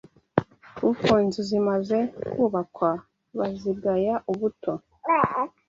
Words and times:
kuko 0.77 1.09
inzu 1.23 1.41
zimaze 1.49 1.97
kubakwa 2.33 2.91
bazigaya 3.37 4.15
ubuto 4.31 4.73